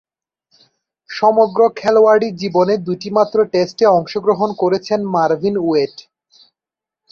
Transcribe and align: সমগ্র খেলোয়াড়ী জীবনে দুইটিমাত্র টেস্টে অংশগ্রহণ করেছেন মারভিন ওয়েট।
সমগ্র 1.09 1.59
খেলোয়াড়ী 1.79 2.27
জীবনে 2.41 2.73
দুইটিমাত্র 2.87 3.37
টেস্টে 3.53 3.85
অংশগ্রহণ 3.97 4.49
করেছেন 4.61 4.99
মারভিন 5.15 5.55
ওয়েট। 5.59 5.95